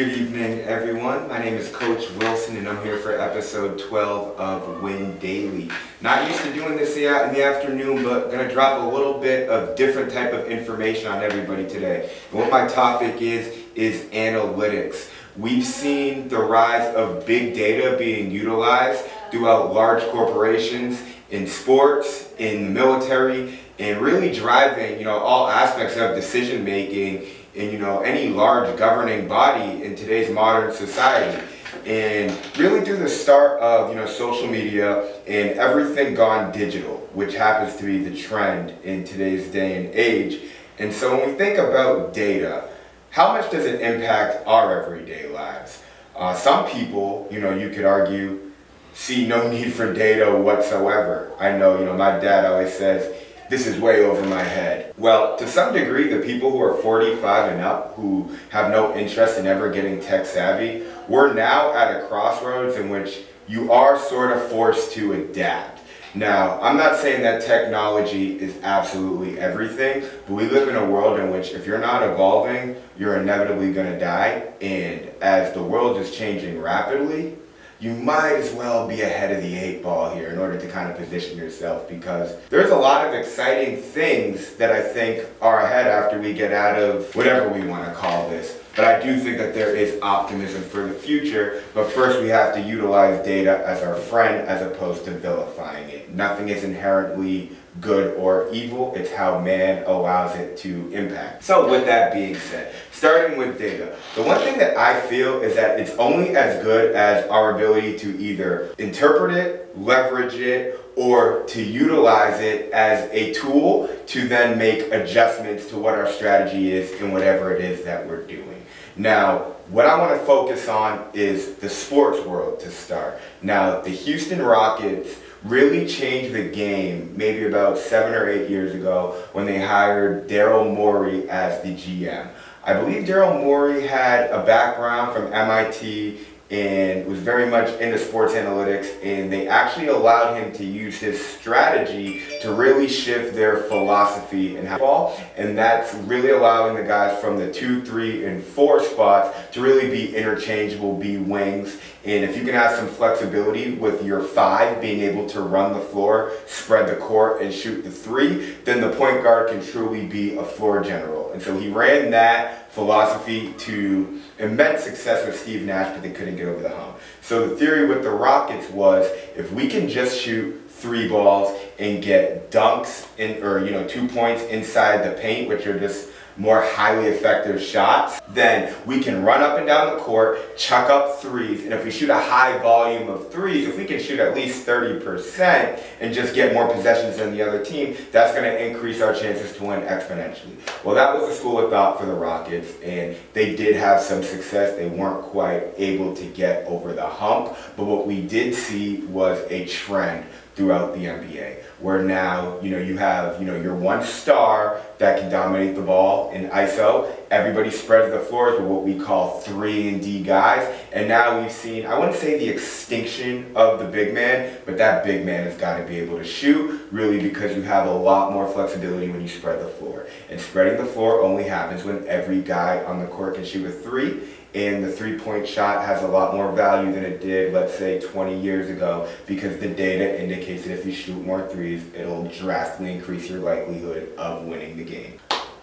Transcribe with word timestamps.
Good 0.00 0.16
evening, 0.16 0.60
everyone. 0.60 1.28
My 1.28 1.38
name 1.38 1.56
is 1.56 1.68
Coach 1.72 2.10
Wilson, 2.12 2.56
and 2.56 2.66
I'm 2.66 2.82
here 2.82 2.96
for 2.96 3.20
episode 3.20 3.78
12 3.78 4.40
of 4.40 4.82
Win 4.82 5.18
Daily. 5.18 5.70
Not 6.00 6.26
used 6.26 6.42
to 6.42 6.54
doing 6.54 6.78
this 6.78 6.96
in 6.96 7.34
the 7.34 7.44
afternoon, 7.44 8.02
but 8.02 8.30
gonna 8.30 8.50
drop 8.50 8.80
a 8.80 8.96
little 8.96 9.20
bit 9.20 9.50
of 9.50 9.76
different 9.76 10.10
type 10.10 10.32
of 10.32 10.46
information 10.46 11.06
on 11.08 11.22
everybody 11.22 11.68
today. 11.68 12.10
And 12.30 12.40
what 12.40 12.50
my 12.50 12.66
topic 12.66 13.20
is, 13.20 13.54
is 13.74 14.04
analytics. 14.12 15.10
We've 15.36 15.66
seen 15.66 16.28
the 16.28 16.38
rise 16.38 16.94
of 16.94 17.26
big 17.26 17.52
data 17.52 17.98
being 17.98 18.30
utilized 18.30 19.04
throughout 19.30 19.74
large 19.74 20.02
corporations 20.04 21.02
in 21.28 21.46
sports, 21.46 22.32
in 22.38 22.64
the 22.64 22.70
military, 22.70 23.58
and 23.78 24.00
really 24.00 24.32
driving, 24.32 24.98
you 24.98 25.04
know, 25.04 25.18
all 25.18 25.46
aspects 25.48 25.98
of 25.98 26.14
decision 26.14 26.64
making 26.64 27.26
in 27.54 27.72
you 27.72 27.78
know 27.78 28.00
any 28.00 28.28
large 28.28 28.76
governing 28.78 29.28
body 29.28 29.82
in 29.82 29.96
today's 29.96 30.30
modern 30.30 30.72
society. 30.72 31.42
And 31.86 32.36
really 32.58 32.84
through 32.84 32.98
the 32.98 33.08
start 33.08 33.60
of 33.60 33.90
you 33.90 33.96
know 33.96 34.06
social 34.06 34.48
media 34.48 35.14
and 35.26 35.58
everything 35.58 36.14
gone 36.14 36.52
digital 36.52 37.08
which 37.12 37.34
happens 37.34 37.76
to 37.76 37.84
be 37.84 37.98
the 37.98 38.16
trend 38.16 38.74
in 38.84 39.04
today's 39.04 39.48
day 39.48 39.84
and 39.84 39.94
age. 39.94 40.42
And 40.78 40.92
so 40.92 41.16
when 41.16 41.30
we 41.30 41.34
think 41.36 41.58
about 41.58 42.12
data 42.12 42.68
how 43.10 43.32
much 43.32 43.50
does 43.50 43.64
it 43.64 43.80
impact 43.80 44.46
our 44.46 44.84
everyday 44.84 45.28
lives? 45.28 45.82
Uh, 46.14 46.34
some 46.34 46.66
people 46.66 47.28
you 47.30 47.40
know 47.40 47.54
you 47.54 47.70
could 47.70 47.84
argue 47.84 48.50
see 48.92 49.26
no 49.26 49.48
need 49.52 49.72
for 49.72 49.92
data 49.92 50.36
whatsoever. 50.36 51.32
I 51.38 51.56
know 51.56 51.78
you 51.78 51.84
know 51.84 51.96
my 51.96 52.18
dad 52.18 52.44
always 52.44 52.72
says 52.72 53.14
this 53.50 53.66
is 53.66 53.80
way 53.80 54.04
over 54.04 54.24
my 54.28 54.44
head. 54.44 54.94
Well, 54.96 55.36
to 55.36 55.48
some 55.48 55.74
degree, 55.74 56.08
the 56.08 56.24
people 56.24 56.52
who 56.52 56.62
are 56.62 56.74
45 56.74 57.52
and 57.52 57.60
up 57.60 57.94
who 57.96 58.30
have 58.50 58.70
no 58.70 58.96
interest 58.96 59.38
in 59.38 59.46
ever 59.46 59.70
getting 59.70 60.00
tech 60.00 60.24
savvy, 60.24 60.84
we're 61.08 61.34
now 61.34 61.74
at 61.74 61.96
a 61.96 62.06
crossroads 62.06 62.76
in 62.76 62.90
which 62.90 63.22
you 63.48 63.72
are 63.72 63.98
sort 63.98 64.30
of 64.30 64.48
forced 64.48 64.92
to 64.92 65.14
adapt. 65.14 65.80
Now, 66.14 66.60
I'm 66.60 66.76
not 66.76 66.96
saying 66.96 67.22
that 67.22 67.42
technology 67.42 68.38
is 68.38 68.56
absolutely 68.62 69.40
everything, 69.40 70.04
but 70.26 70.34
we 70.34 70.48
live 70.48 70.68
in 70.68 70.76
a 70.76 70.88
world 70.88 71.18
in 71.18 71.30
which 71.32 71.50
if 71.50 71.66
you're 71.66 71.78
not 71.78 72.04
evolving, 72.04 72.76
you're 72.96 73.20
inevitably 73.20 73.72
going 73.72 73.92
to 73.92 73.98
die. 73.98 74.52
And 74.60 75.10
as 75.20 75.52
the 75.54 75.62
world 75.62 75.96
is 75.98 76.16
changing 76.16 76.60
rapidly, 76.60 77.36
you 77.80 77.94
might 77.94 78.34
as 78.34 78.52
well 78.52 78.86
be 78.86 79.00
ahead 79.00 79.34
of 79.34 79.42
the 79.42 79.56
eight 79.56 79.82
ball 79.82 80.14
here 80.14 80.28
in 80.28 80.38
order 80.38 80.60
to 80.60 80.68
kind 80.68 80.90
of 80.90 80.98
position 80.98 81.38
yourself 81.38 81.88
because 81.88 82.36
there's 82.50 82.70
a 82.70 82.76
lot 82.76 83.06
of 83.06 83.14
exciting 83.14 83.78
things 83.78 84.54
that 84.56 84.70
I 84.70 84.82
think 84.82 85.26
are 85.40 85.60
ahead 85.60 85.86
after 85.86 86.20
we 86.20 86.34
get 86.34 86.52
out 86.52 86.78
of 86.78 87.14
whatever 87.16 87.48
we 87.48 87.66
want 87.66 87.86
to 87.86 87.94
call 87.94 88.28
this. 88.28 88.58
But 88.76 88.84
I 88.84 89.02
do 89.02 89.18
think 89.18 89.38
that 89.38 89.54
there 89.54 89.74
is 89.74 90.00
optimism 90.02 90.62
for 90.62 90.86
the 90.86 90.92
future. 90.92 91.62
But 91.74 91.90
first, 91.90 92.20
we 92.20 92.28
have 92.28 92.54
to 92.54 92.60
utilize 92.60 93.24
data 93.24 93.66
as 93.66 93.82
our 93.82 93.96
friend 93.96 94.46
as 94.46 94.62
opposed 94.62 95.06
to 95.06 95.12
vilifying 95.12 95.88
it. 95.88 96.14
Nothing 96.14 96.50
is 96.50 96.62
inherently 96.62 97.50
good 97.80 98.16
or 98.16 98.48
evil. 98.52 98.92
It's 98.96 99.12
how 99.12 99.38
man 99.38 99.84
allows 99.84 100.36
it 100.36 100.56
to 100.58 100.90
impact. 100.92 101.44
So 101.44 101.70
with 101.70 101.86
that 101.86 102.12
being 102.12 102.34
said, 102.34 102.74
starting 102.90 103.38
with 103.38 103.58
data, 103.58 103.96
the 104.16 104.22
one 104.22 104.40
thing 104.40 104.58
that 104.58 104.76
I 104.76 105.00
feel 105.02 105.40
is 105.40 105.54
that 105.54 105.78
it's 105.78 105.92
only 105.92 106.36
as 106.36 106.62
good 106.64 106.94
as 106.96 107.28
our 107.28 107.54
ability 107.54 107.98
to 107.98 108.20
either 108.20 108.74
interpret 108.78 109.32
it, 109.32 109.78
leverage 109.78 110.34
it, 110.34 110.80
or 110.96 111.44
to 111.44 111.62
utilize 111.62 112.40
it 112.40 112.70
as 112.72 113.08
a 113.12 113.32
tool 113.32 113.88
to 114.06 114.28
then 114.28 114.58
make 114.58 114.92
adjustments 114.92 115.66
to 115.68 115.78
what 115.78 115.94
our 115.94 116.10
strategy 116.10 116.72
is 116.72 116.90
in 117.00 117.12
whatever 117.12 117.54
it 117.54 117.62
is 117.62 117.84
that 117.84 118.06
we're 118.06 118.26
doing. 118.26 118.66
Now, 118.96 119.54
what 119.68 119.86
I 119.86 119.96
want 119.96 120.18
to 120.18 120.26
focus 120.26 120.68
on 120.68 121.06
is 121.14 121.54
the 121.54 121.68
sports 121.68 122.20
world 122.26 122.58
to 122.60 122.70
start. 122.70 123.20
Now, 123.40 123.80
the 123.80 123.90
Houston 123.90 124.42
Rockets 124.42 125.16
really 125.44 125.86
changed 125.86 126.34
the 126.34 126.48
game 126.48 127.14
maybe 127.16 127.46
about 127.46 127.78
seven 127.78 128.14
or 128.14 128.28
eight 128.28 128.50
years 128.50 128.74
ago 128.74 129.22
when 129.32 129.46
they 129.46 129.58
hired 129.58 130.28
Daryl 130.28 130.74
Morey 130.74 131.28
as 131.30 131.62
the 131.62 131.74
GM. 131.74 132.28
I 132.62 132.74
believe 132.74 133.04
Daryl 133.04 133.42
Morey 133.42 133.86
had 133.86 134.30
a 134.30 134.44
background 134.44 135.14
from 135.14 135.32
MIT 135.32 136.20
and 136.50 137.06
was 137.06 137.20
very 137.20 137.48
much 137.48 137.72
into 137.80 137.96
sports 137.96 138.34
analytics 138.34 138.88
and 139.04 139.32
they 139.32 139.46
actually 139.46 139.86
allowed 139.86 140.34
him 140.34 140.52
to 140.52 140.64
use 140.64 140.98
his 140.98 141.24
strategy 141.24 142.24
to 142.40 142.52
really 142.52 142.88
shift 142.88 143.34
their 143.36 143.58
philosophy 143.64 144.56
in 144.56 144.66
ball 144.76 145.16
and 145.36 145.56
that's 145.56 145.94
really 145.94 146.30
allowing 146.30 146.74
the 146.74 146.82
guys 146.82 147.20
from 147.20 147.36
the 147.36 147.52
two 147.52 147.82
three 147.82 148.24
and 148.24 148.42
four 148.42 148.82
spots 148.82 149.38
to 149.52 149.60
really 149.60 149.88
be 149.90 150.16
interchangeable 150.16 150.96
be 150.96 151.18
wings. 151.18 151.78
And 152.04 152.24
if 152.24 152.36
you 152.36 152.44
can 152.44 152.54
have 152.54 152.76
some 152.76 152.88
flexibility 152.88 153.72
with 153.72 154.04
your 154.04 154.22
five 154.22 154.80
being 154.80 155.02
able 155.02 155.28
to 155.28 155.42
run 155.42 155.72
the 155.72 155.80
floor 155.80 156.32
spread 156.46 156.88
the 156.88 156.96
court 156.96 157.42
and 157.42 157.54
shoot 157.54 157.84
the 157.84 157.90
three 157.90 158.54
then 158.64 158.80
the 158.80 158.90
point 158.96 159.22
guard 159.22 159.50
can 159.50 159.64
truly 159.64 160.06
be 160.06 160.36
a 160.36 160.44
floor 160.44 160.82
general. 160.82 161.30
And 161.32 161.40
so 161.40 161.56
he 161.56 161.68
ran 161.68 162.10
that 162.10 162.69
philosophy 162.70 163.52
to 163.54 164.20
immense 164.38 164.84
success 164.84 165.26
with 165.26 165.38
Steve 165.38 165.62
Nash, 165.62 165.92
but 165.92 166.02
they 166.02 166.10
couldn't 166.10 166.36
get 166.36 166.46
over 166.46 166.62
the 166.62 166.74
hump. 166.74 166.98
So 167.20 167.48
the 167.48 167.56
theory 167.56 167.86
with 167.86 168.02
the 168.02 168.10
Rockets 168.10 168.70
was 168.70 169.06
if 169.36 169.52
we 169.52 169.68
can 169.68 169.88
just 169.88 170.18
shoot 170.20 170.68
three 170.68 171.08
balls 171.08 171.58
and 171.78 172.02
get 172.02 172.50
dunks 172.50 173.06
in, 173.18 173.42
or 173.42 173.64
you 173.64 173.72
know, 173.72 173.86
two 173.86 174.08
points 174.08 174.42
inside 174.44 175.04
the 175.04 175.20
paint, 175.20 175.48
which 175.48 175.66
are 175.66 175.78
just 175.78 176.09
more 176.40 176.62
highly 176.62 177.06
effective 177.08 177.62
shots, 177.62 178.18
then 178.30 178.74
we 178.86 178.98
can 178.98 179.22
run 179.22 179.42
up 179.42 179.58
and 179.58 179.66
down 179.66 179.94
the 179.94 180.02
court, 180.02 180.56
chuck 180.56 180.88
up 180.88 181.20
threes, 181.20 181.64
and 181.64 181.74
if 181.74 181.84
we 181.84 181.90
shoot 181.90 182.08
a 182.08 182.18
high 182.18 182.56
volume 182.62 183.10
of 183.10 183.30
threes, 183.30 183.68
if 183.68 183.76
we 183.76 183.84
can 183.84 184.00
shoot 184.00 184.18
at 184.18 184.34
least 184.34 184.66
30% 184.66 185.82
and 186.00 186.14
just 186.14 186.34
get 186.34 186.54
more 186.54 186.66
possessions 186.72 187.18
than 187.18 187.32
the 187.32 187.46
other 187.46 187.62
team, 187.62 187.94
that's 188.10 188.32
going 188.32 188.44
to 188.44 188.66
increase 188.66 189.02
our 189.02 189.12
chances 189.14 189.54
to 189.54 189.64
win 189.64 189.82
exponentially. 189.82 190.56
Well, 190.82 190.94
that 190.94 191.14
was 191.14 191.28
the 191.28 191.34
school 191.34 191.58
of 191.58 191.68
thought 191.68 192.00
for 192.00 192.06
the 192.06 192.14
Rockets, 192.14 192.72
and 192.82 193.14
they 193.34 193.54
did 193.54 193.76
have 193.76 194.00
some 194.00 194.22
success. 194.22 194.76
They 194.76 194.88
weren't 194.88 195.22
quite 195.22 195.74
able 195.76 196.16
to 196.16 196.24
get 196.24 196.64
over 196.64 196.94
the 196.94 197.06
hump, 197.06 197.54
but 197.76 197.84
what 197.84 198.06
we 198.06 198.26
did 198.26 198.54
see 198.54 199.02
was 199.02 199.38
a 199.50 199.66
trend 199.66 200.24
throughout 200.60 200.92
the 200.92 201.06
NBA, 201.06 201.62
where 201.80 202.02
now 202.02 202.60
you 202.60 202.70
know 202.70 202.78
you 202.78 202.98
have 202.98 203.40
you 203.40 203.46
know 203.46 203.58
your 203.58 203.74
one 203.74 204.04
star 204.04 204.82
that 204.98 205.18
can 205.18 205.30
dominate 205.30 205.74
the 205.74 205.80
ball 205.80 206.30
in 206.32 206.50
ISO. 206.50 207.10
Everybody 207.30 207.70
spreads 207.70 208.12
the 208.12 208.18
floors 208.18 208.58
with 208.58 208.68
what 208.68 208.82
we 208.82 208.98
call 208.98 209.38
three 209.38 209.88
and 209.88 210.02
D 210.02 210.20
guys, 210.20 210.66
and 210.92 211.06
now 211.06 211.40
we've 211.40 211.52
seen 211.52 211.86
I 211.86 211.96
wouldn't 211.96 212.16
say 212.16 212.36
the 212.36 212.48
extinction 212.48 213.52
of 213.54 213.78
the 213.78 213.84
big 213.84 214.12
man, 214.12 214.58
but 214.66 214.76
that 214.78 215.04
big 215.04 215.24
man 215.24 215.44
has 215.44 215.56
got 215.56 215.78
to 215.78 215.84
be 215.84 216.00
able 216.00 216.18
to 216.18 216.24
shoot 216.24 216.88
really 216.90 217.20
because 217.20 217.54
you 217.54 217.62
have 217.62 217.86
a 217.86 217.92
lot 217.92 218.32
more 218.32 218.48
flexibility 218.48 219.10
when 219.10 219.20
you 219.20 219.28
spread 219.28 219.60
the 219.60 219.68
floor, 219.68 220.08
and 220.28 220.40
spreading 220.40 220.76
the 220.76 220.90
floor 220.90 221.20
only 221.20 221.44
happens 221.44 221.84
when 221.84 222.04
every 222.08 222.40
guy 222.40 222.82
on 222.82 222.98
the 222.98 223.06
court 223.06 223.36
can 223.36 223.44
shoot 223.44 223.64
a 223.64 223.70
three 223.70 224.22
and 224.52 224.82
the 224.82 224.90
three-point 224.90 225.46
shot 225.46 225.84
has 225.84 226.02
a 226.02 226.08
lot 226.08 226.34
more 226.34 226.50
value 226.50 226.92
than 226.92 227.04
it 227.04 227.20
did, 227.20 227.52
let's 227.52 227.72
say, 227.72 228.00
20 228.00 228.40
years 228.40 228.68
ago 228.68 229.08
because 229.28 229.56
the 229.60 229.68
data 229.68 230.20
indicates 230.20 230.64
that 230.64 230.76
if 230.76 230.84
you 230.84 230.90
shoot 230.90 231.24
more 231.24 231.46
threes, 231.46 231.84
it'll 231.94 232.24
drastically 232.24 232.92
increase 232.92 233.30
your 233.30 233.38
likelihood 233.38 234.12
of 234.18 234.46
winning 234.46 234.76
the 234.76 234.82
game. 234.82 235.20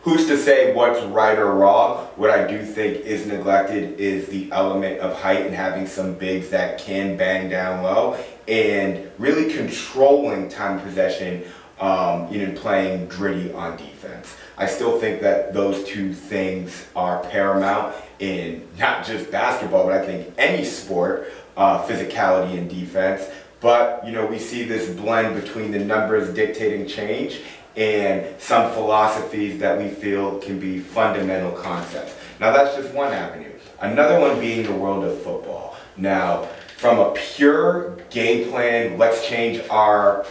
Who's 0.07 0.25
to 0.27 0.37
say 0.37 0.73
what's 0.73 1.03
right 1.07 1.37
or 1.37 1.53
wrong? 1.53 2.05
What 2.15 2.29
I 2.29 2.47
do 2.47 2.63
think 2.63 3.05
is 3.05 3.25
neglected 3.25 3.99
is 3.99 4.29
the 4.29 4.49
element 4.53 5.01
of 5.01 5.13
height 5.19 5.45
and 5.45 5.53
having 5.53 5.85
some 5.85 6.13
bigs 6.13 6.47
that 6.51 6.79
can 6.79 7.17
bang 7.17 7.49
down 7.49 7.83
low 7.83 8.17
and 8.47 9.11
really 9.17 9.51
controlling 9.51 10.47
time 10.47 10.79
possession 10.79 11.43
um, 11.81 12.31
you 12.31 12.47
know, 12.47 12.53
playing 12.53 13.09
gritty 13.09 13.51
on 13.51 13.75
defense. 13.75 14.33
I 14.57 14.65
still 14.67 14.97
think 14.97 15.19
that 15.23 15.53
those 15.53 15.83
two 15.83 16.13
things 16.13 16.87
are 16.95 17.21
paramount 17.25 17.93
in 18.19 18.65
not 18.79 19.05
just 19.05 19.29
basketball, 19.29 19.87
but 19.87 20.01
I 20.01 20.05
think 20.05 20.33
any 20.37 20.63
sport, 20.63 21.33
uh, 21.57 21.85
physicality 21.85 22.57
and 22.57 22.69
defense. 22.69 23.29
But, 23.59 24.05
you 24.05 24.13
know, 24.13 24.25
we 24.25 24.39
see 24.39 24.63
this 24.63 24.89
blend 24.89 25.41
between 25.41 25.71
the 25.71 25.79
numbers 25.79 26.33
dictating 26.33 26.87
change 26.87 27.41
and 27.77 28.25
some 28.41 28.71
philosophies 28.73 29.59
that 29.59 29.77
we 29.77 29.87
feel 29.87 30.39
can 30.39 30.59
be 30.59 30.79
fundamental 30.79 31.51
concepts. 31.51 32.15
Now, 32.39 32.51
that's 32.51 32.75
just 32.75 32.93
one 32.93 33.13
avenue. 33.13 33.51
Another 33.79 34.19
one 34.19 34.39
being 34.39 34.63
the 34.63 34.73
world 34.73 35.03
of 35.03 35.21
football. 35.21 35.77
Now, 35.95 36.47
from 36.77 36.99
a 36.99 37.11
pure 37.11 37.97
game 38.09 38.49
plan, 38.49 38.97
let's 38.97 39.27
change 39.27 39.61
our 39.69 40.25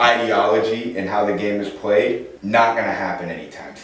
ideology 0.00 0.96
and 0.96 1.08
how 1.08 1.24
the 1.24 1.34
game 1.34 1.60
is 1.60 1.68
played, 1.68 2.28
not 2.42 2.74
going 2.74 2.86
to 2.86 2.92
happen 2.92 3.28
anytime. 3.28 3.74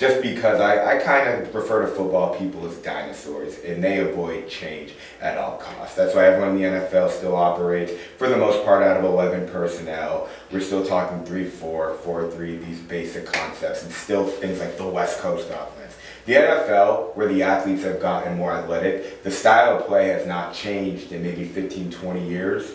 Just 0.00 0.22
because 0.22 0.62
I, 0.62 0.96
I 0.96 0.98
kind 1.02 1.28
of 1.28 1.54
refer 1.54 1.82
to 1.82 1.86
football 1.86 2.34
people 2.34 2.66
as 2.66 2.74
dinosaurs 2.78 3.58
and 3.58 3.84
they 3.84 3.98
avoid 3.98 4.48
change 4.48 4.94
at 5.20 5.36
all 5.36 5.58
costs. 5.58 5.94
That's 5.94 6.14
why 6.14 6.24
everyone 6.24 6.56
in 6.56 6.62
the 6.62 6.80
NFL 6.80 7.10
still 7.10 7.36
operates, 7.36 7.92
for 8.16 8.26
the 8.26 8.36
most 8.38 8.64
part, 8.64 8.82
out 8.82 8.96
of 8.96 9.04
11 9.04 9.50
personnel. 9.50 10.26
We're 10.50 10.60
still 10.60 10.86
talking 10.86 11.18
3-4, 11.26 11.98
4-3, 11.98 12.64
these 12.64 12.80
basic 12.80 13.26
concepts, 13.26 13.82
and 13.82 13.92
still 13.92 14.26
things 14.26 14.58
like 14.58 14.78
the 14.78 14.88
West 14.88 15.18
Coast 15.18 15.50
offense. 15.50 15.94
The 16.24 16.32
NFL, 16.32 17.14
where 17.14 17.28
the 17.28 17.42
athletes 17.42 17.82
have 17.82 18.00
gotten 18.00 18.38
more 18.38 18.52
athletic, 18.52 19.22
the 19.22 19.30
style 19.30 19.76
of 19.76 19.86
play 19.86 20.08
has 20.08 20.26
not 20.26 20.54
changed 20.54 21.12
in 21.12 21.22
maybe 21.22 21.44
15, 21.44 21.90
20 21.90 22.26
years. 22.26 22.70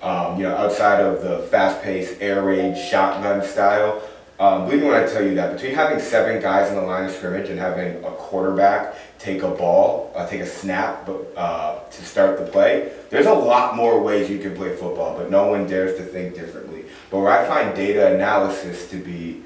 Um, 0.00 0.38
you 0.38 0.44
know, 0.44 0.56
outside 0.56 1.00
of 1.00 1.20
the 1.20 1.46
fast-paced 1.48 2.22
air 2.22 2.42
raid 2.42 2.74
shotgun 2.74 3.44
style, 3.44 4.02
um, 4.40 4.64
believe 4.64 4.80
me 4.80 4.88
when 4.88 4.96
I 4.96 5.06
tell 5.06 5.22
you 5.22 5.34
that 5.34 5.52
between 5.52 5.74
having 5.74 6.00
seven 6.00 6.40
guys 6.40 6.70
in 6.70 6.76
the 6.76 6.82
line 6.82 7.04
of 7.04 7.12
scrimmage 7.12 7.50
and 7.50 7.58
having 7.58 8.02
a 8.02 8.10
quarterback 8.12 8.96
take 9.18 9.42
a 9.42 9.50
ball, 9.50 10.10
uh, 10.16 10.26
take 10.26 10.40
a 10.40 10.46
snap 10.46 11.06
uh, 11.36 11.78
to 11.90 12.04
start 12.04 12.38
the 12.38 12.50
play, 12.50 12.90
there's 13.10 13.26
a 13.26 13.34
lot 13.34 13.76
more 13.76 14.02
ways 14.02 14.30
you 14.30 14.38
can 14.38 14.56
play 14.56 14.74
football, 14.74 15.14
but 15.14 15.30
no 15.30 15.48
one 15.48 15.66
dares 15.66 15.98
to 15.98 16.02
think 16.02 16.34
differently. 16.34 16.86
But 17.10 17.18
where 17.18 17.30
I 17.30 17.46
find 17.46 17.76
data 17.76 18.14
analysis 18.14 18.88
to 18.88 18.96
be 18.96 19.42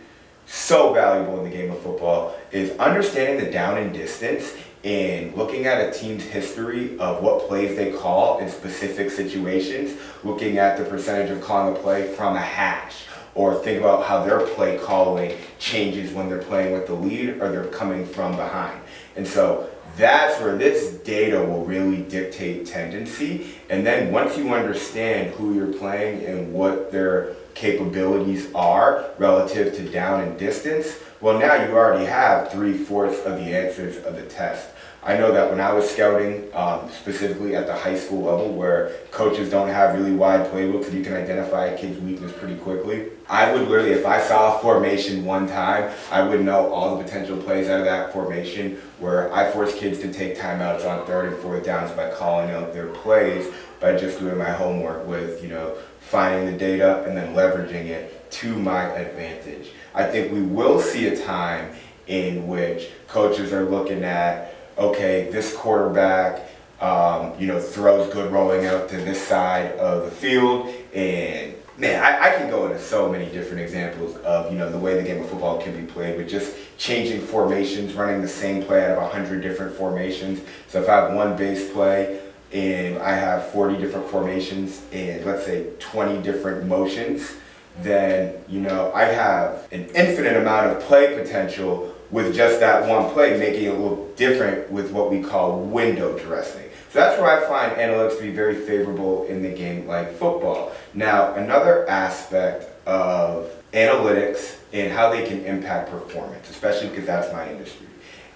so 0.46 0.94
valuable 0.94 1.44
in 1.44 1.50
the 1.50 1.56
game 1.56 1.72
of 1.72 1.80
football 1.80 2.36
is 2.52 2.70
understanding 2.78 3.44
the 3.44 3.50
down 3.50 3.78
and 3.78 3.92
distance 3.92 4.54
and 4.84 5.34
looking 5.34 5.66
at 5.66 5.80
a 5.80 5.98
team's 5.98 6.22
history 6.22 6.96
of 6.98 7.20
what 7.20 7.48
plays 7.48 7.76
they 7.76 7.90
call 7.90 8.38
in 8.38 8.48
specific 8.48 9.10
situations, 9.10 9.98
looking 10.22 10.58
at 10.58 10.78
the 10.78 10.84
percentage 10.84 11.30
of 11.30 11.40
calling 11.40 11.74
a 11.74 11.78
play 11.80 12.14
from 12.14 12.36
a 12.36 12.40
hash, 12.40 13.06
or 13.34 13.54
think 13.62 13.80
about 13.80 14.06
how 14.06 14.24
their 14.24 14.40
play 14.40 14.78
calling 14.78 15.36
changes 15.58 16.12
when 16.12 16.28
they're 16.28 16.42
playing 16.42 16.72
with 16.72 16.86
the 16.86 16.94
lead 16.94 17.40
or 17.40 17.50
they're 17.50 17.66
coming 17.66 18.06
from 18.06 18.36
behind. 18.36 18.80
And 19.16 19.26
so 19.26 19.70
that's 19.96 20.40
where 20.40 20.56
this 20.56 20.94
data 20.98 21.40
will 21.40 21.64
really 21.64 22.02
dictate 22.02 22.66
tendency. 22.66 23.54
And 23.70 23.86
then 23.86 24.12
once 24.12 24.36
you 24.36 24.52
understand 24.52 25.30
who 25.34 25.54
you're 25.54 25.72
playing 25.72 26.24
and 26.24 26.52
what 26.52 26.90
their 26.90 27.34
capabilities 27.54 28.52
are 28.54 29.10
relative 29.18 29.74
to 29.76 29.88
down 29.90 30.20
and 30.20 30.38
distance, 30.38 30.98
well 31.20 31.38
now 31.38 31.54
you 31.54 31.72
already 31.76 32.04
have 32.04 32.50
three-fourths 32.50 33.20
of 33.20 33.38
the 33.38 33.56
answers 33.56 33.96
of 34.04 34.16
the 34.16 34.24
test. 34.24 34.68
I 35.06 35.18
know 35.18 35.32
that 35.32 35.50
when 35.50 35.60
I 35.60 35.70
was 35.70 35.90
scouting, 35.90 36.48
um, 36.54 36.88
specifically 36.90 37.54
at 37.54 37.66
the 37.66 37.74
high 37.74 37.96
school 37.96 38.22
level, 38.22 38.54
where 38.54 38.92
coaches 39.10 39.50
don't 39.50 39.68
have 39.68 39.94
really 39.94 40.12
wide 40.12 40.46
playbooks 40.50 40.86
and 40.86 40.94
you 40.94 41.04
can 41.04 41.12
identify 41.12 41.66
a 41.66 41.76
kid's 41.78 42.00
weakness 42.00 42.32
pretty 42.32 42.56
quickly, 42.56 43.10
I 43.28 43.52
would 43.52 43.68
literally, 43.68 43.92
if 43.92 44.06
I 44.06 44.18
saw 44.18 44.56
a 44.56 44.62
formation 44.62 45.26
one 45.26 45.46
time, 45.46 45.92
I 46.10 46.22
would 46.22 46.42
know 46.42 46.72
all 46.72 46.96
the 46.96 47.04
potential 47.04 47.36
plays 47.36 47.68
out 47.68 47.80
of 47.80 47.84
that 47.84 48.14
formation 48.14 48.80
where 48.98 49.30
I 49.30 49.50
force 49.50 49.74
kids 49.74 49.98
to 49.98 50.10
take 50.10 50.38
timeouts 50.38 50.88
on 50.88 51.06
third 51.06 51.34
and 51.34 51.42
fourth 51.42 51.66
downs 51.66 51.90
by 51.92 52.10
calling 52.10 52.50
out 52.50 52.72
their 52.72 52.86
plays 52.86 53.52
by 53.80 53.96
just 53.96 54.18
doing 54.18 54.38
my 54.38 54.50
homework 54.50 55.06
with, 55.06 55.42
you 55.42 55.50
know, 55.50 55.76
finding 56.00 56.50
the 56.50 56.58
data 56.58 57.04
and 57.04 57.14
then 57.14 57.34
leveraging 57.34 57.86
it 57.86 58.30
to 58.30 58.56
my 58.56 58.84
advantage. 58.84 59.68
I 59.94 60.04
think 60.04 60.32
we 60.32 60.40
will 60.40 60.80
see 60.80 61.08
a 61.08 61.24
time 61.26 61.74
in 62.06 62.46
which 62.46 62.88
coaches 63.06 63.52
are 63.52 63.64
looking 63.64 64.02
at 64.02 64.53
okay, 64.78 65.28
this 65.30 65.54
quarterback, 65.54 66.48
um, 66.80 67.32
you 67.38 67.46
know, 67.46 67.60
throws 67.60 68.12
good 68.12 68.32
rolling 68.32 68.66
out 68.66 68.88
to 68.90 68.96
this 68.96 69.20
side 69.20 69.72
of 69.78 70.04
the 70.04 70.10
field. 70.10 70.72
And 70.94 71.54
man, 71.78 72.02
I, 72.02 72.28
I, 72.28 72.36
can 72.36 72.50
go 72.50 72.66
into 72.66 72.78
so 72.78 73.10
many 73.10 73.26
different 73.26 73.62
examples 73.62 74.16
of, 74.18 74.52
you 74.52 74.58
know, 74.58 74.70
the 74.70 74.78
way 74.78 74.96
the 74.96 75.02
game 75.02 75.22
of 75.22 75.28
football 75.28 75.60
can 75.60 75.74
be 75.74 75.90
played 75.90 76.16
with 76.16 76.28
just 76.28 76.56
changing 76.78 77.20
formations, 77.20 77.94
running 77.94 78.20
the 78.20 78.28
same 78.28 78.62
play 78.62 78.84
out 78.84 78.92
of 78.92 79.02
100 79.02 79.40
different 79.40 79.76
formations. 79.76 80.40
So 80.68 80.82
if 80.82 80.88
I 80.88 80.96
have 80.96 81.14
one 81.14 81.36
base 81.36 81.72
play 81.72 82.20
and 82.52 82.98
I 82.98 83.12
have 83.12 83.50
40 83.50 83.78
different 83.78 84.08
formations 84.08 84.82
and 84.92 85.24
let's 85.24 85.44
say 85.44 85.70
20 85.78 86.22
different 86.22 86.66
motions, 86.66 87.34
then, 87.80 88.36
you 88.48 88.60
know, 88.60 88.92
I 88.94 89.04
have 89.04 89.66
an 89.72 89.86
infinite 89.94 90.36
amount 90.36 90.66
of 90.66 90.80
play 90.82 91.16
potential 91.16 91.93
with 92.14 92.32
just 92.32 92.60
that 92.60 92.88
one 92.88 93.12
play, 93.12 93.36
making 93.36 93.64
it 93.64 93.70
a 93.70 93.72
little 93.72 94.08
different 94.14 94.70
with 94.70 94.92
what 94.92 95.10
we 95.10 95.20
call 95.20 95.58
window 95.58 96.16
dressing. 96.16 96.70
So 96.90 97.00
that's 97.00 97.20
where 97.20 97.28
I 97.28 97.44
find 97.48 97.72
analytics 97.72 98.18
to 98.18 98.22
be 98.22 98.30
very 98.30 98.54
favorable 98.54 99.26
in 99.26 99.42
the 99.42 99.48
game 99.48 99.88
like 99.88 100.12
football. 100.12 100.70
Now, 100.94 101.34
another 101.34 101.88
aspect 101.88 102.70
of 102.86 103.50
analytics 103.72 104.58
and 104.72 104.92
how 104.92 105.10
they 105.10 105.26
can 105.26 105.44
impact 105.44 105.90
performance, 105.90 106.48
especially 106.50 106.88
because 106.90 107.04
that's 107.04 107.32
my 107.32 107.50
industry. 107.50 107.88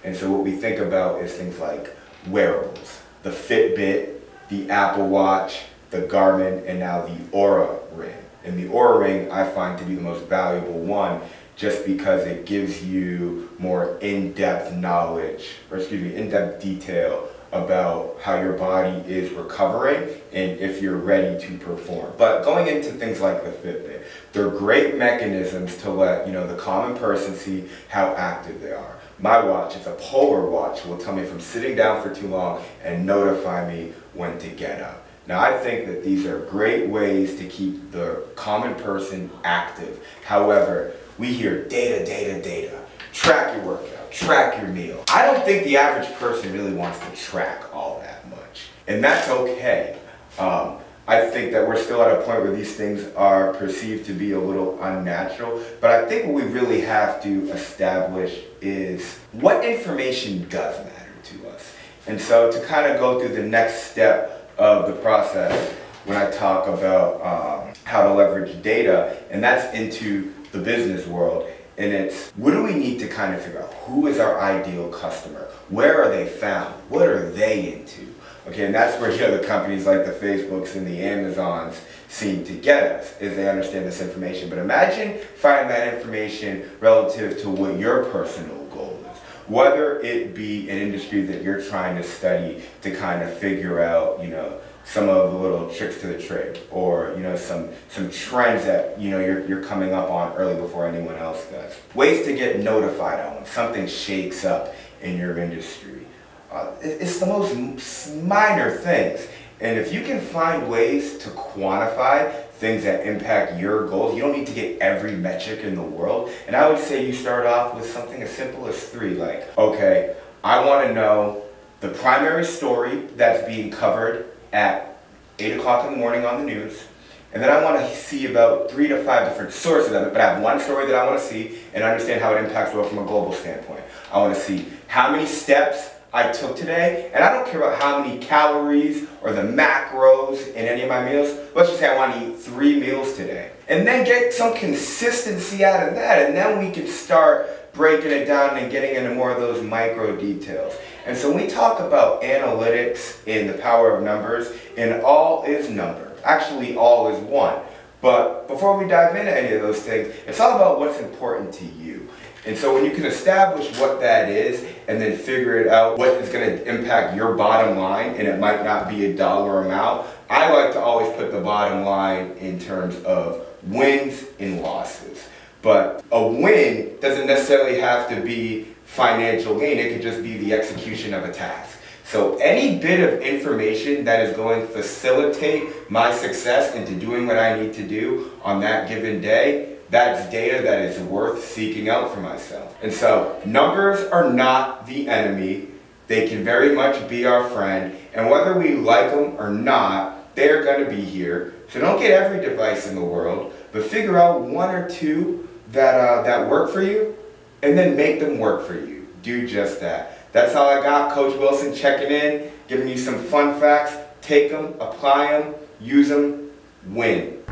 And 0.03 0.13
so 0.13 0.29
what 0.29 0.43
we 0.43 0.57
think 0.57 0.79
about 0.79 1.21
is 1.21 1.31
things 1.35 1.57
like 1.57 1.95
wearables, 2.27 2.99
the 3.23 3.31
Fitbit, 3.31 4.19
the 4.49 4.69
Apple 4.69 5.07
Watch, 5.07 5.61
the 5.91 6.01
Garmin, 6.01 6.67
and 6.67 6.79
now 6.79 7.05
the 7.05 7.15
Oura 7.31 7.79
Ring. 7.93 8.13
And 8.43 8.59
the 8.59 8.65
Oura 8.73 8.99
Ring 8.99 9.31
I 9.31 9.49
find 9.49 9.79
to 9.79 9.85
be 9.85 9.95
the 9.95 10.01
most 10.01 10.25
valuable 10.25 10.79
one 10.79 11.21
just 11.59 11.85
because 11.85 12.25
it 12.25 12.45
gives 12.45 12.85
you 12.85 13.49
more 13.59 13.97
in-depth 13.99 14.73
knowledge, 14.75 15.49
or 15.69 15.77
excuse 15.77 16.01
me, 16.01 16.15
in-depth 16.15 16.63
detail 16.63 17.27
about 17.51 18.15
how 18.21 18.39
your 18.39 18.53
body 18.53 18.95
is 19.11 19.29
recovering 19.33 20.07
and 20.31 20.57
if 20.59 20.81
you're 20.81 20.95
ready 20.95 21.37
to 21.37 21.57
perform. 21.57 22.13
But 22.17 22.43
going 22.45 22.67
into 22.67 22.93
things 22.93 23.19
like 23.19 23.43
the 23.43 23.49
Fitbit, 23.49 24.03
they're 24.31 24.49
great 24.49 24.95
mechanisms 24.95 25.75
to 25.81 25.91
let 25.91 26.25
you 26.25 26.31
know 26.31 26.47
the 26.47 26.55
common 26.55 26.97
person 26.97 27.35
see 27.35 27.65
how 27.89 28.13
active 28.15 28.61
they 28.61 28.71
are. 28.71 28.95
My 29.19 29.43
watch, 29.43 29.75
it's 29.75 29.87
a 29.87 29.97
polar 29.99 30.49
watch, 30.49 30.85
will 30.85 30.97
tell 30.97 31.13
me 31.13 31.23
if 31.23 31.31
I'm 31.33 31.41
sitting 31.41 31.75
down 31.75 32.01
for 32.01 32.15
too 32.15 32.27
long 32.27 32.63
and 32.85 33.05
notify 33.05 33.67
me 33.67 33.91
when 34.13 34.39
to 34.39 34.47
get 34.47 34.79
up. 34.79 35.05
Now 35.27 35.41
I 35.41 35.57
think 35.57 35.87
that 35.87 36.05
these 36.05 36.25
are 36.25 36.39
great 36.45 36.87
ways 36.87 37.37
to 37.37 37.45
keep 37.45 37.91
the 37.91 38.23
common 38.37 38.75
person 38.75 39.29
active. 39.43 39.99
However, 40.23 40.93
we 41.19 41.33
hear 41.33 41.65
data, 41.67 42.05
data, 42.05 42.41
data. 42.41 42.81
Track 43.11 43.55
your 43.55 43.65
workout, 43.65 44.11
track 44.11 44.59
your 44.61 44.69
meal. 44.69 45.03
I 45.09 45.25
don't 45.25 45.43
think 45.43 45.65
the 45.65 45.77
average 45.77 46.11
person 46.17 46.53
really 46.53 46.73
wants 46.73 46.99
to 46.99 47.15
track 47.15 47.63
all 47.75 47.99
that 47.99 48.27
much. 48.29 48.69
And 48.87 49.03
that's 49.03 49.29
okay. 49.29 49.99
Um, 50.39 50.77
I 51.07 51.29
think 51.29 51.51
that 51.51 51.67
we're 51.67 51.81
still 51.81 52.01
at 52.03 52.11
a 52.11 52.21
point 52.21 52.43
where 52.43 52.55
these 52.55 52.75
things 52.75 53.03
are 53.15 53.53
perceived 53.53 54.05
to 54.05 54.13
be 54.13 54.31
a 54.31 54.39
little 54.39 54.81
unnatural. 54.81 55.61
But 55.81 55.91
I 55.91 56.07
think 56.07 56.27
what 56.27 56.35
we 56.35 56.43
really 56.43 56.81
have 56.81 57.21
to 57.23 57.51
establish 57.51 58.43
is 58.61 59.17
what 59.33 59.65
information 59.65 60.47
does 60.49 60.77
matter 60.85 61.11
to 61.23 61.49
us. 61.49 61.73
And 62.07 62.21
so 62.21 62.51
to 62.51 62.65
kind 62.65 62.91
of 62.91 62.99
go 62.99 63.19
through 63.19 63.35
the 63.35 63.43
next 63.43 63.91
step 63.91 64.53
of 64.57 64.87
the 64.87 64.93
process 65.01 65.73
when 66.05 66.15
I 66.15 66.31
talk 66.31 66.67
about 66.67 67.15
um, 67.21 67.73
how 67.83 68.03
to 68.03 68.13
leverage 68.13 68.61
data, 68.61 69.17
and 69.31 69.43
that's 69.43 69.75
into 69.75 70.33
the 70.51 70.59
business 70.59 71.05
world 71.07 71.49
and 71.79 71.93
it's 71.93 72.31
what 72.31 72.51
do 72.51 72.61
we 72.61 72.73
need 72.73 72.99
to 72.99 73.07
kind 73.07 73.33
of 73.33 73.41
figure 73.41 73.61
out? 73.61 73.73
Who 73.85 74.07
is 74.07 74.19
our 74.19 74.39
ideal 74.39 74.89
customer? 74.89 75.47
Where 75.69 76.03
are 76.03 76.09
they 76.09 76.27
found? 76.27 76.73
What 76.89 77.07
are 77.07 77.29
they 77.31 77.73
into? 77.73 78.13
Okay 78.47 78.65
and 78.65 78.75
that's 78.75 78.99
where 79.01 79.11
you 79.11 79.19
know 79.19 79.37
the 79.37 79.47
companies 79.47 79.85
like 79.85 80.05
the 80.05 80.11
facebooks 80.11 80.75
and 80.75 80.85
the 80.85 81.01
amazons 81.01 81.81
seem 82.09 82.43
to 82.43 82.53
get 82.53 82.83
us 82.83 83.21
is 83.21 83.35
they 83.35 83.47
understand 83.47 83.85
this 83.85 84.01
information. 84.01 84.49
But 84.49 84.57
imagine 84.57 85.19
finding 85.37 85.69
that 85.69 85.93
information 85.93 86.69
relative 86.81 87.41
to 87.43 87.49
what 87.49 87.79
your 87.79 88.05
personal 88.05 88.65
goal 88.65 88.99
is. 89.11 89.17
Whether 89.47 89.99
it 90.01 90.35
be 90.35 90.69
an 90.69 90.77
industry 90.77 91.21
that 91.21 91.43
you're 91.43 91.61
trying 91.61 91.95
to 91.95 92.03
study 92.03 92.63
to 92.81 92.93
kind 92.93 93.23
of 93.23 93.37
figure 93.37 93.79
out 93.79 94.21
you 94.21 94.29
know 94.29 94.59
some 94.89 95.07
of 95.07 95.31
the 95.31 95.37
little 95.37 95.69
tricks 95.69 96.01
to 96.01 96.07
the 96.07 96.19
trade 96.19 96.59
or 96.71 97.13
you 97.15 97.21
know 97.21 97.35
some 97.35 97.69
some 97.89 98.09
trends 98.09 98.65
that 98.65 98.99
you 98.99 99.11
know 99.11 99.19
you're, 99.19 99.45
you're 99.45 99.63
coming 99.63 99.93
up 99.93 100.09
on 100.09 100.33
early 100.33 100.59
before 100.59 100.87
anyone 100.87 101.15
else 101.15 101.45
does. 101.45 101.79
Ways 101.93 102.25
to 102.25 102.33
get 102.33 102.59
notified 102.59 103.19
on 103.19 103.35
when 103.35 103.45
something 103.45 103.87
shakes 103.87 104.43
up 104.43 104.73
in 105.01 105.15
your 105.15 105.37
industry. 105.37 106.07
Uh, 106.51 106.71
it's 106.81 107.19
the 107.19 107.27
most 107.27 108.15
minor 108.15 108.71
things. 108.71 109.27
And 109.61 109.77
if 109.77 109.93
you 109.93 110.01
can 110.01 110.19
find 110.21 110.69
ways 110.69 111.17
to 111.19 111.29
quantify 111.29 112.33
things 112.53 112.83
that 112.83 113.05
impact 113.05 113.59
your 113.59 113.87
goals 113.87 114.15
you 114.15 114.21
don't 114.21 114.35
need 114.35 114.47
to 114.47 114.53
get 114.53 114.79
every 114.79 115.11
metric 115.11 115.59
in 115.59 115.75
the 115.75 115.81
world. 115.81 116.31
And 116.47 116.55
i 116.55 116.67
would 116.67 116.79
say 116.79 117.05
you 117.05 117.13
start 117.13 117.45
off 117.45 117.75
with 117.75 117.85
something 117.85 118.23
as 118.23 118.31
simple 118.31 118.67
as 118.67 118.83
three 118.89 119.13
like 119.13 119.55
okay 119.57 120.15
i 120.43 120.65
want 120.65 120.87
to 120.87 120.93
know 120.93 121.43
the 121.79 121.89
primary 121.89 122.43
story 122.43 123.07
that's 123.15 123.47
being 123.47 123.71
covered 123.71 124.25
at 124.51 125.01
8 125.39 125.57
o'clock 125.57 125.85
in 125.85 125.91
the 125.93 125.97
morning 125.97 126.25
on 126.25 126.39
the 126.39 126.45
news. 126.45 126.83
And 127.31 127.43
then 127.43 127.51
I 127.51 127.63
want 127.63 127.79
to 127.79 127.95
see 127.95 128.25
about 128.25 128.71
three 128.71 128.87
to 128.87 129.03
five 129.03 129.27
different 129.27 129.53
sources 129.53 129.91
of 129.93 130.07
it, 130.07 130.13
but 130.13 130.21
I 130.21 130.33
have 130.33 130.41
one 130.41 130.59
story 130.59 130.87
that 130.87 130.95
I 130.95 131.05
want 131.05 131.19
to 131.19 131.25
see 131.25 131.59
and 131.75 131.83
understand 131.83 132.21
how 132.21 132.33
it 132.33 132.43
impacts 132.43 132.73
well 132.73 132.83
from 132.83 132.97
a 132.97 133.05
global 133.05 133.33
standpoint. 133.33 133.83
I 134.11 134.17
want 134.17 134.33
to 134.33 134.41
see 134.41 134.65
how 134.87 135.11
many 135.11 135.27
steps 135.27 135.91
I 136.11 136.31
took 136.31 136.55
today, 136.55 137.11
and 137.13 137.23
I 137.23 137.31
don't 137.31 137.47
care 137.47 137.61
about 137.61 137.79
how 137.79 138.01
many 138.01 138.17
calories 138.17 139.07
or 139.21 139.31
the 139.31 139.43
macros 139.43 140.47
in 140.55 140.65
any 140.65 140.81
of 140.81 140.89
my 140.89 141.05
meals. 141.05 141.37
Let's 141.53 141.69
just 141.69 141.79
say 141.79 141.87
I 141.87 141.95
want 141.95 142.15
to 142.15 142.31
eat 142.31 142.39
three 142.39 142.79
meals 142.79 143.15
today. 143.15 143.51
And 143.67 143.87
then 143.87 144.03
get 144.05 144.33
some 144.33 144.55
consistency 144.55 145.63
out 145.63 145.87
of 145.87 145.93
that, 145.93 146.25
and 146.25 146.35
then 146.35 146.65
we 146.65 146.71
can 146.71 146.87
start 146.87 147.73
breaking 147.73 148.09
it 148.09 148.25
down 148.25 148.57
and 148.57 148.71
getting 148.71 148.95
into 148.95 149.13
more 149.13 149.31
of 149.31 149.39
those 149.39 149.61
micro 149.61 150.15
details. 150.15 150.73
And 151.09 151.17
so 151.17 151.31
we 151.35 151.47
talk 151.47 151.79
about 151.79 152.21
analytics 152.21 153.17
and 153.25 153.49
the 153.49 153.55
power 153.55 153.97
of 153.97 154.03
numbers, 154.03 154.51
and 154.77 155.01
all 155.01 155.43
is 155.43 155.67
number. 155.67 156.15
Actually, 156.23 156.77
all 156.77 157.07
is 157.07 157.19
one. 157.21 157.59
But 157.99 158.47
before 158.47 158.77
we 158.77 158.87
dive 158.87 159.15
into 159.15 159.35
any 159.35 159.55
of 159.55 159.63
those 159.63 159.81
things, 159.81 160.13
it's 160.27 160.39
all 160.39 160.55
about 160.55 160.79
what's 160.79 160.99
important 160.99 161.51
to 161.55 161.65
you. 161.65 162.07
And 162.45 162.55
so 162.55 162.75
when 162.75 162.85
you 162.85 162.91
can 162.91 163.05
establish 163.05 163.75
what 163.79 163.99
that 164.01 164.29
is 164.29 164.63
and 164.87 165.01
then 165.01 165.17
figure 165.17 165.59
it 165.59 165.67
out 165.67 165.97
what 165.97 166.09
is 166.09 166.29
going 166.29 166.47
to 166.47 166.63
impact 166.69 167.15
your 167.15 167.33
bottom 167.33 167.79
line 167.79 168.11
and 168.11 168.27
it 168.27 168.37
might 168.37 168.63
not 168.63 168.87
be 168.87 169.05
a 169.05 169.15
dollar 169.15 169.65
amount, 169.65 170.05
I 170.29 170.53
like 170.53 170.73
to 170.73 170.79
always 170.79 171.11
put 171.17 171.31
the 171.31 171.41
bottom 171.41 171.85
line 171.85 172.37
in 172.37 172.59
terms 172.59 172.95
of 173.03 173.47
wins 173.63 174.25
and 174.37 174.61
losses. 174.61 175.27
But 175.63 176.05
a 176.11 176.25
win 176.25 176.97
doesn't 177.01 177.25
necessarily 177.25 177.79
have 177.79 178.07
to 178.09 178.21
be 178.21 178.75
financial 178.89 179.57
gain, 179.57 179.77
it 179.77 179.93
could 179.93 180.01
just 180.01 180.23
be 180.23 180.37
the 180.37 180.51
execution 180.51 181.13
of 181.13 181.23
a 181.23 181.31
task. 181.31 181.77
So 182.03 182.37
any 182.37 182.79
bit 182.79 182.99
of 183.01 183.21
information 183.21 184.03
that 184.05 184.25
is 184.25 184.35
going 184.35 184.61
to 184.61 184.67
facilitate 184.67 185.89
my 185.91 186.11
success 186.11 186.73
into 186.73 186.95
doing 186.95 187.27
what 187.27 187.37
I 187.37 187.61
need 187.61 187.71
to 187.75 187.87
do 187.87 188.31
on 188.43 188.59
that 188.61 188.89
given 188.89 189.21
day, 189.21 189.77
that's 189.91 190.29
data 190.31 190.63
that 190.63 190.81
is 190.81 190.99
worth 191.01 191.45
seeking 191.45 191.87
out 191.87 192.11
for 192.11 192.19
myself. 192.19 192.75
And 192.81 192.91
so 192.91 193.39
numbers 193.45 194.03
are 194.09 194.33
not 194.33 194.87
the 194.87 195.07
enemy. 195.07 195.67
They 196.07 196.27
can 196.27 196.43
very 196.43 196.75
much 196.75 197.07
be 197.07 197.25
our 197.25 197.47
friend. 197.51 197.95
And 198.15 198.29
whether 198.29 198.57
we 198.57 198.73
like 198.73 199.11
them 199.11 199.35
or 199.37 199.51
not, 199.51 200.35
they're 200.35 200.63
going 200.63 200.83
to 200.83 200.89
be 200.89 201.01
here. 201.01 201.53
So 201.69 201.79
don't 201.79 201.99
get 201.99 202.09
every 202.09 202.43
device 202.43 202.87
in 202.87 202.95
the 202.95 203.03
world, 203.03 203.53
but 203.71 203.83
figure 203.83 204.17
out 204.17 204.41
one 204.41 204.73
or 204.73 204.89
two 204.89 205.47
that, 205.73 205.93
uh, 205.93 206.23
that 206.23 206.49
work 206.49 206.71
for 206.71 206.81
you 206.81 207.15
and 207.61 207.77
then 207.77 207.95
make 207.95 208.19
them 208.19 208.39
work 208.39 208.65
for 208.65 208.73
you. 208.73 209.07
Do 209.21 209.47
just 209.47 209.79
that. 209.81 210.31
That's 210.31 210.55
all 210.55 210.69
I 210.69 210.81
got. 210.81 211.11
Coach 211.11 211.37
Wilson 211.37 211.73
checking 211.73 212.11
in, 212.11 212.51
giving 212.67 212.87
you 212.87 212.97
some 212.97 213.17
fun 213.17 213.59
facts. 213.59 213.95
Take 214.21 214.51
them, 214.51 214.75
apply 214.79 215.39
them, 215.39 215.55
use 215.79 216.09
them, 216.09 216.51
win. 216.87 217.43